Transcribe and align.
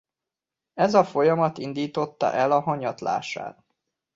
Ez 0.73 0.93
a 0.93 1.03
folyamat 1.03 1.57
indította 1.57 2.31
el 2.33 2.59
hanyatlását. 2.59 3.63